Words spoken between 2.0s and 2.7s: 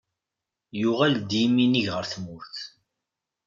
tmurt.